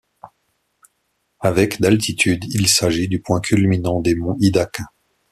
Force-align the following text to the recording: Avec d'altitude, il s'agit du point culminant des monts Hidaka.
Avec 1.41 1.79
d'altitude, 1.79 2.43
il 2.49 2.67
s'agit 2.67 3.07
du 3.07 3.21
point 3.21 3.39
culminant 3.39 4.01
des 4.01 4.15
monts 4.15 4.35
Hidaka. 4.39 4.85